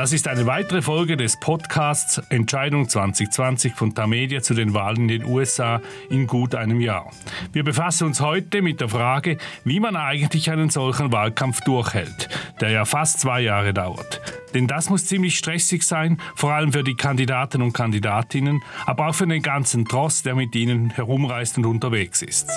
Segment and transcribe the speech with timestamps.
[0.00, 5.08] Das ist eine weitere Folge des Podcasts Entscheidung 2020 von Tamedia zu den Wahlen in
[5.08, 7.10] den USA in gut einem Jahr.
[7.52, 12.30] Wir befassen uns heute mit der Frage, wie man eigentlich einen solchen Wahlkampf durchhält,
[12.62, 14.22] der ja fast zwei Jahre dauert.
[14.54, 19.14] Denn das muss ziemlich stressig sein, vor allem für die Kandidaten und Kandidatinnen, aber auch
[19.14, 22.50] für den ganzen Trost, der mit ihnen herumreist und unterwegs ist.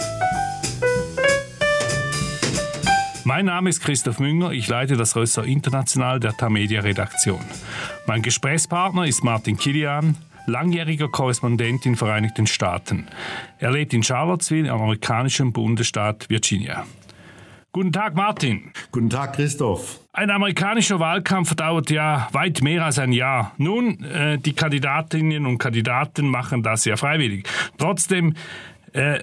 [3.25, 7.39] Mein Name ist Christoph Münger, ich leite das Rösser International der Tamedia Redaktion.
[8.05, 13.07] Mein Gesprächspartner ist Martin Kilian, langjähriger Korrespondent in den Vereinigten Staaten.
[13.59, 16.85] Er lebt in Charlottesville im amerikanischen Bundesstaat Virginia.
[17.71, 18.71] Guten Tag, Martin.
[18.91, 20.01] Guten Tag, Christoph.
[20.11, 23.53] Ein amerikanischer Wahlkampf dauert ja weit mehr als ein Jahr.
[23.57, 27.47] Nun, äh, die Kandidatinnen und Kandidaten machen das ja freiwillig.
[27.77, 28.35] Trotzdem,
[28.91, 29.19] äh,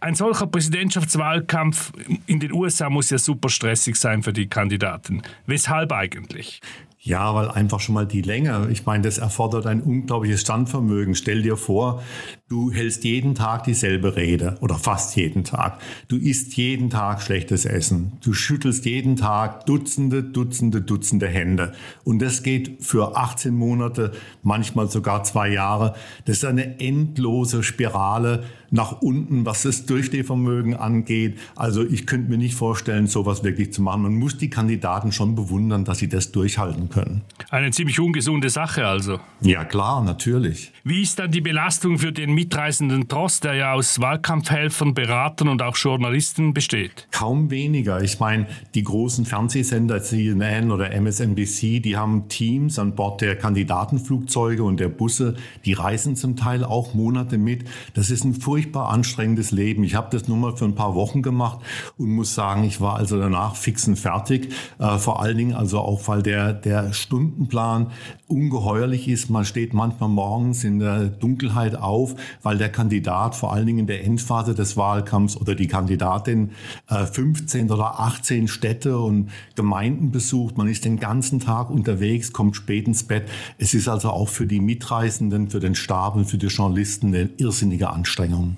[0.00, 1.92] ein solcher Präsidentschaftswahlkampf
[2.26, 5.22] in den USA muss ja super stressig sein für die Kandidaten.
[5.46, 6.60] Weshalb eigentlich?
[7.06, 11.14] Ja, weil einfach schon mal die Länge, ich meine, das erfordert ein unglaubliches Standvermögen.
[11.14, 12.02] Stell dir vor,
[12.48, 15.78] du hältst jeden Tag dieselbe Rede oder fast jeden Tag.
[16.08, 18.12] Du isst jeden Tag schlechtes Essen.
[18.24, 21.72] Du schüttelst jeden Tag Dutzende, Dutzende, Dutzende Hände.
[22.04, 25.96] Und das geht für 18 Monate, manchmal sogar zwei Jahre.
[26.24, 31.38] Das ist eine endlose Spirale nach unten, was das Durchstehvermögen angeht.
[31.54, 34.02] Also ich könnte mir nicht vorstellen, sowas wirklich zu machen.
[34.02, 37.22] Man muss die Kandidaten schon bewundern, dass sie das durchhalten können.
[37.50, 39.20] Eine ziemlich ungesunde Sache also.
[39.40, 40.72] Ja klar, natürlich.
[40.82, 45.62] Wie ist dann die Belastung für den mitreisenden Trost, der ja aus Wahlkampfhelfern, Beratern und
[45.62, 47.06] auch Journalisten besteht?
[47.12, 48.02] Kaum weniger.
[48.02, 54.64] Ich meine, die großen Fernsehsender CNN oder MSNBC, die haben Teams an Bord der Kandidatenflugzeuge
[54.64, 57.64] und der Busse, die reisen zum Teil auch Monate mit.
[57.94, 59.84] Das ist ein furchtbar furchtbar anstrengendes Leben.
[59.84, 61.58] Ich habe das nur mal für ein paar Wochen gemacht
[61.98, 64.54] und muss sagen, ich war also danach fix und fertig.
[64.78, 67.90] Äh, vor allen Dingen also auch, weil der, der Stundenplan
[68.26, 69.28] ungeheuerlich ist.
[69.28, 73.86] Man steht manchmal morgens in der Dunkelheit auf, weil der Kandidat vor allen Dingen in
[73.86, 76.52] der Endphase des Wahlkampfs oder die Kandidatin
[76.88, 80.56] äh, 15 oder 18 Städte und Gemeinden besucht.
[80.56, 83.28] Man ist den ganzen Tag unterwegs, kommt spät ins Bett.
[83.58, 87.28] Es ist also auch für die Mitreisenden, für den Stab und für die Journalisten eine
[87.36, 88.53] irrsinnige Anstrengung.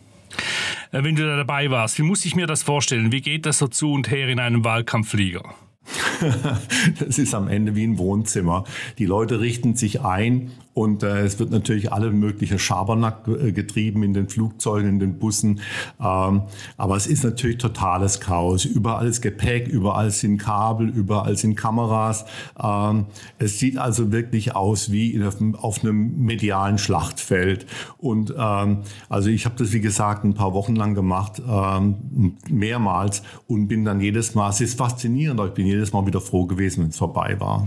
[0.92, 1.98] Äh, wenn du da dabei warst.
[1.98, 3.12] Wie muss ich mir das vorstellen?
[3.12, 5.42] Wie geht das so zu und her in einem Wahlkampfflieger?
[6.98, 8.64] das ist am Ende wie ein Wohnzimmer.
[8.98, 14.02] Die Leute richten sich ein und äh, es wird natürlich alle mögliche Schabernack äh, getrieben
[14.02, 15.60] in den Flugzeugen, in den Bussen.
[15.98, 16.42] Ähm,
[16.76, 18.66] aber es ist natürlich totales Chaos.
[18.66, 22.26] Überall ist Gepäck, überall sind Kabel, überall sind Kameras.
[22.62, 23.06] Ähm,
[23.38, 25.18] es sieht also wirklich aus wie
[25.56, 27.64] auf, einem medialen Schlachtfeld.
[27.96, 33.22] Und ähm, also ich habe das, wie gesagt, ein paar Wochen lang gemacht, ähm, mehrmals
[33.46, 36.44] und bin dann jedes Mal, es ist faszinierend, aber ich bin jedes Mal wieder froh
[36.44, 37.66] gewesen, wenn es vorbei war.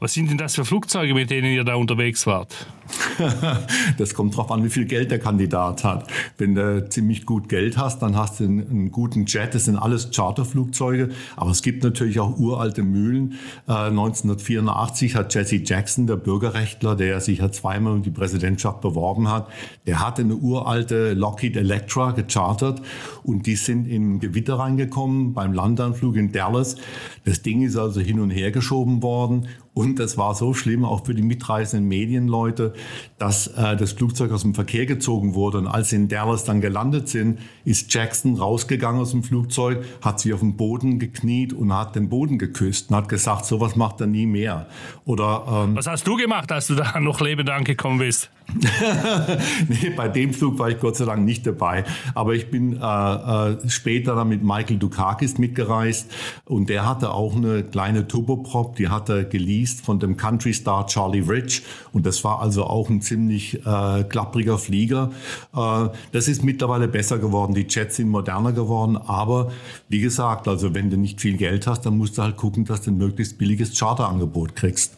[0.00, 2.47] Was sind denn das für Flugzeuge, mit denen ihr da unterwegs wart?
[2.54, 2.78] Hat.
[3.98, 6.10] das kommt darauf an, wie viel Geld der Kandidat hat.
[6.36, 9.54] Wenn du ziemlich gut Geld hast, dann hast du einen, guten Jet.
[9.54, 11.10] Das sind alles Charterflugzeuge.
[11.36, 13.34] Aber es gibt natürlich auch uralte Mühlen.
[13.66, 19.30] Äh, 1984 hat Jesse Jackson, der Bürgerrechtler, der sich ja zweimal um die Präsidentschaft beworben
[19.30, 19.48] hat,
[19.86, 22.82] der hatte eine uralte Lockheed Electra gechartert
[23.22, 26.76] und die sind in Gewitter reingekommen beim Landanflug in Dallas.
[27.24, 29.48] Das Ding ist also hin und her geschoben worden
[29.78, 32.72] und das war so schlimm, auch für die mitreisenden Medienleute,
[33.16, 35.58] dass äh, das Flugzeug aus dem Verkehr gezogen wurde.
[35.58, 40.18] Und als sie in Dallas dann gelandet sind, ist Jackson rausgegangen aus dem Flugzeug, hat
[40.18, 44.00] sich auf den Boden gekniet und hat den Boden geküsst und hat gesagt, sowas macht
[44.00, 44.66] er nie mehr.
[45.04, 48.30] Oder, ähm, Was hast du gemacht, als du da noch lebend angekommen bist?
[49.68, 51.84] nee, bei dem Flug war ich Gott sei Dank nicht dabei.
[52.14, 56.10] Aber ich bin äh, äh, später dann mit Michael Dukakis mitgereist
[56.46, 60.86] und der hatte auch eine kleine Turboprop, die hat er geleast von dem Country Star
[60.86, 61.62] Charlie Rich
[61.92, 65.10] und das war also auch ein ziemlich äh, klappriger Flieger.
[65.54, 69.52] Äh, das ist mittlerweile besser geworden, die Jets sind moderner geworden, aber
[69.88, 72.82] wie gesagt, also wenn du nicht viel Geld hast, dann musst du halt gucken, dass
[72.82, 74.96] du ein möglichst billiges Charterangebot kriegst.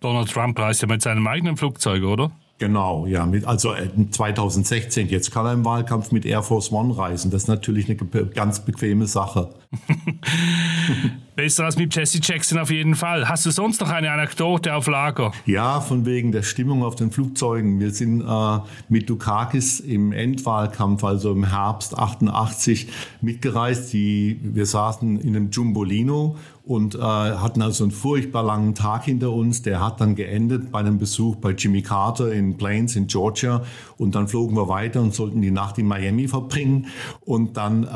[0.00, 2.32] Donald Trump reist ja mit seinem eigenen Flugzeug, oder?
[2.62, 3.26] Genau, ja.
[3.26, 3.74] Mit, also
[4.12, 7.32] 2016, äh, jetzt kann er im Wahlkampf mit Air Force One reisen.
[7.32, 7.96] Das ist natürlich eine
[8.26, 9.48] ganz bequeme Sache.
[11.42, 13.28] Besser als mit Jesse Jackson auf jeden Fall.
[13.28, 15.32] Hast du sonst noch eine Anekdote auf Lager?
[15.44, 17.80] Ja, von wegen der Stimmung auf den Flugzeugen.
[17.80, 18.58] Wir sind äh,
[18.88, 22.86] mit Dukakis im Endwahlkampf, also im Herbst 88,
[23.22, 23.92] mitgereist.
[23.92, 29.32] Die, wir saßen in einem Jumbolino und äh, hatten also einen furchtbar langen Tag hinter
[29.32, 29.62] uns.
[29.62, 33.62] Der hat dann geendet bei einem Besuch bei Jimmy Carter in Plains in Georgia
[33.98, 36.86] und dann flogen wir weiter und sollten die Nacht in Miami verbringen
[37.20, 37.86] und dann äh,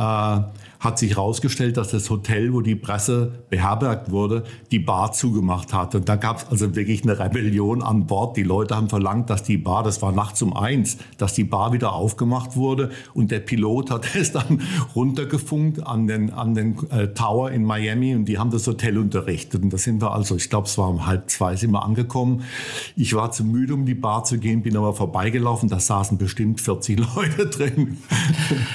[0.81, 5.94] hat sich herausgestellt, dass das Hotel, wo die Presse beherbergt wurde, die Bar zugemacht hat.
[5.94, 8.37] Und da gab es also wirklich eine Rebellion an Bord.
[8.37, 11.73] Die Leute haben verlangt, dass die Bar, das war nachts um eins, dass die Bar
[11.73, 12.91] wieder aufgemacht wurde.
[13.15, 14.62] Und der Pilot hat es dann
[14.94, 19.62] runtergefunkt an den, an den äh, Tower in Miami und die haben das Hotel unterrichtet.
[19.62, 22.43] Und da sind wir also, ich glaube, es war um halb zwei sind wir angekommen.
[22.97, 25.69] Ich war zu müde, um die Bar zu gehen, bin aber vorbeigelaufen.
[25.69, 27.99] Da saßen bestimmt 40 Leute drin.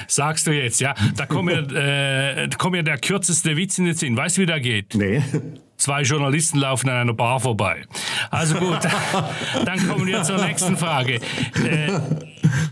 [0.06, 0.94] Sagst du jetzt, ja?
[1.16, 4.16] Da kommt ja, äh, kommt ja der kürzeste Witz in den Sinn.
[4.16, 4.94] Weißt du, wie der geht?
[4.96, 5.22] Nee.
[5.76, 7.84] Zwei Journalisten laufen an einer Bar vorbei.
[8.30, 8.80] Also gut,
[9.64, 11.20] dann kommen wir zur nächsten Frage.
[11.64, 12.00] Äh,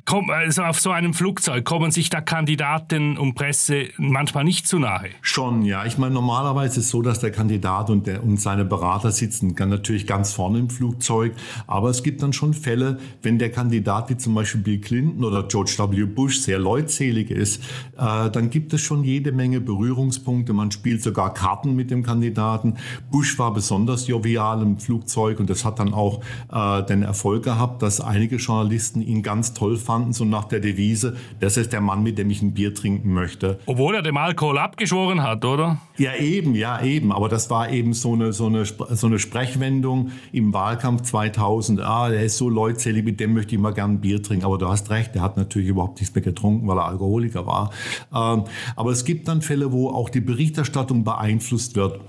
[0.05, 4.79] komm, also auf so einem Flugzeug kommen sich da Kandidaten und Presse manchmal nicht zu
[4.79, 5.11] nahe?
[5.23, 5.85] Schon, ja.
[5.85, 9.55] Ich meine, normalerweise ist es so, dass der Kandidat und, der, und seine Berater sitzen
[9.59, 11.35] natürlich ganz vorne im Flugzeug.
[11.67, 15.45] Aber es gibt dann schon Fälle, wenn der Kandidat wie zum Beispiel Bill Clinton oder
[15.45, 16.05] George W.
[16.05, 17.63] Bush sehr leutselig ist,
[17.97, 20.53] äh, dann gibt es schon jede Menge Berührungspunkte.
[20.53, 22.77] Man spielt sogar Karten mit dem Kandidaten.
[23.11, 26.23] Bush war besonders jovial im Flugzeug und das hat dann auch
[26.53, 31.17] äh, den Erfolg gehabt, dass einige Journalisten ihn ganz toll fanden, so nach der Devise,
[31.41, 33.59] das ist der Mann, mit dem ich ein Bier trinken möchte.
[33.67, 35.79] Obwohl er dem Alkohol abgeschworen hat, oder?
[35.97, 37.13] Ja, eben, ja, eben.
[37.13, 41.81] Aber das war eben so eine, so eine, so eine Sprechwendung im Wahlkampf 2000.
[41.81, 44.45] Ah, der ist so leutselig, mit dem möchte ich mal gern ein Bier trinken.
[44.45, 47.71] Aber du hast recht, der hat natürlich überhaupt nichts mehr getrunken, weil er Alkoholiker war.
[48.15, 48.45] Ähm,
[48.77, 52.01] aber es gibt dann Fälle, wo auch die Berichterstattung beeinflusst wird.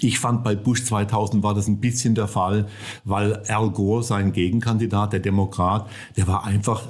[0.00, 2.66] Ich fand bei Bush 2000 war das ein bisschen der Fall,
[3.04, 6.82] weil Al Gore, sein Gegenkandidat, der Demokrat, der war einfach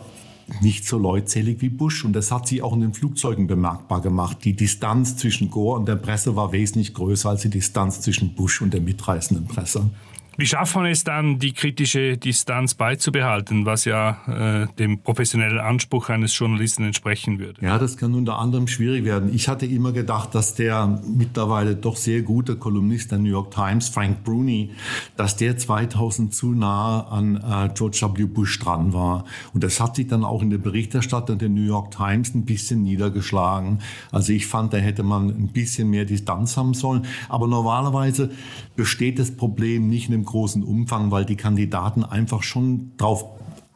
[0.60, 2.04] nicht so leutselig wie Bush.
[2.04, 4.38] Und das hat sich auch in den Flugzeugen bemerkbar gemacht.
[4.44, 8.60] Die Distanz zwischen Gore und der Presse war wesentlich größer als die Distanz zwischen Bush
[8.62, 9.90] und der mitreißenden Presse.
[10.38, 16.10] Wie schafft man es dann, die kritische Distanz beizubehalten, was ja äh, dem professionellen Anspruch
[16.10, 17.64] eines Journalisten entsprechen würde?
[17.64, 19.34] Ja, das kann unter anderem schwierig werden.
[19.34, 23.88] Ich hatte immer gedacht, dass der mittlerweile doch sehr gute Kolumnist der New York Times,
[23.88, 24.72] Frank Bruni,
[25.16, 28.24] dass der 2000 zu nah an äh, George W.
[28.24, 29.24] Bush dran war.
[29.54, 32.82] Und das hat sich dann auch in der Berichterstattung der New York Times ein bisschen
[32.82, 33.78] niedergeschlagen.
[34.12, 37.06] Also ich fand, da hätte man ein bisschen mehr Distanz haben sollen.
[37.30, 38.30] Aber normalerweise
[38.76, 43.24] besteht das Problem nicht in dem großen Umfang, weil die Kandidaten einfach schon darauf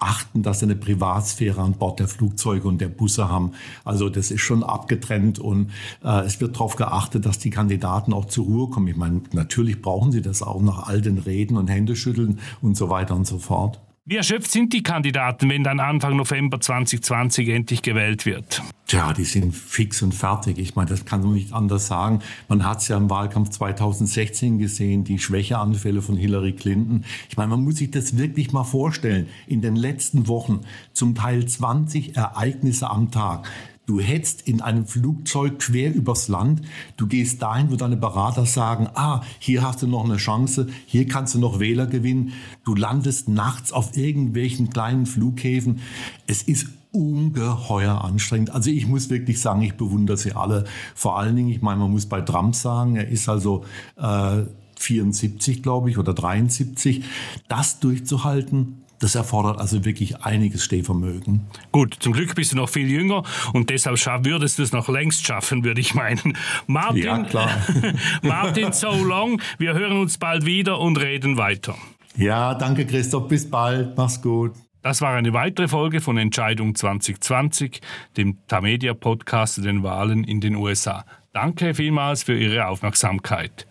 [0.00, 3.52] achten, dass sie eine Privatsphäre an Bord der Flugzeuge und der Busse haben.
[3.84, 5.70] Also das ist schon abgetrennt und
[6.02, 8.88] äh, es wird darauf geachtet, dass die Kandidaten auch zur Ruhe kommen.
[8.88, 12.88] Ich meine, natürlich brauchen sie das auch nach all den Reden und Händeschütteln und so
[12.88, 13.80] weiter und so fort.
[14.10, 18.60] Wie erschöpft sind die Kandidaten, wenn dann Anfang November 2020 endlich gewählt wird?
[18.88, 20.58] Tja, die sind fix und fertig.
[20.58, 22.18] Ich meine, das kann man nicht anders sagen.
[22.48, 27.04] Man hat es ja im Wahlkampf 2016 gesehen, die Schwächeanfälle von Hillary Clinton.
[27.28, 29.28] Ich meine, man muss sich das wirklich mal vorstellen.
[29.46, 30.62] In den letzten Wochen
[30.92, 33.48] zum Teil 20 Ereignisse am Tag.
[33.90, 36.62] Du hetzt in einem Flugzeug quer übers Land.
[36.96, 41.08] Du gehst dahin, wo deine Berater sagen, ah, hier hast du noch eine Chance, hier
[41.08, 42.32] kannst du noch Wähler gewinnen.
[42.62, 45.80] Du landest nachts auf irgendwelchen kleinen Flughäfen.
[46.28, 48.50] Es ist ungeheuer anstrengend.
[48.50, 50.66] Also ich muss wirklich sagen, ich bewundere sie alle.
[50.94, 53.64] Vor allen Dingen, ich meine, man muss bei Trump sagen, er ist also
[53.96, 54.42] äh,
[54.76, 57.02] 74, glaube ich, oder 73.
[57.48, 61.46] Das durchzuhalten, das erfordert also wirklich einiges Stehvermögen.
[61.72, 65.26] Gut, zum Glück bist du noch viel jünger und deshalb würdest du es noch längst
[65.26, 66.36] schaffen, würde ich meinen.
[66.66, 67.50] Martin, ja, klar.
[68.22, 69.40] Martin, so long.
[69.58, 71.74] Wir hören uns bald wieder und reden weiter.
[72.16, 73.28] Ja, danke Christoph.
[73.28, 73.96] Bis bald.
[73.96, 74.52] Mach's gut.
[74.82, 77.80] Das war eine weitere Folge von Entscheidung 2020,
[78.16, 81.04] dem Tamedia Podcast zu den Wahlen in den USA.
[81.32, 83.66] Danke vielmals für Ihre Aufmerksamkeit.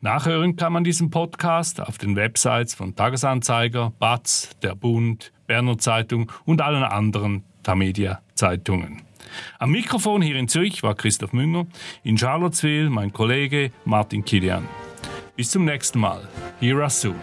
[0.00, 6.30] Nachhören kann man diesen Podcast auf den Websites von Tagesanzeiger, BATZ, Der Bund, Berner Zeitung
[6.44, 9.02] und allen anderen Tamedia-Zeitungen.
[9.60, 11.66] Am Mikrofon hier in Zürich war Christoph Münger,
[12.02, 14.68] in Charlottesville mein Kollege Martin Kilian.
[15.36, 16.26] Bis zum nächsten Mal.
[16.60, 17.14] Here soon.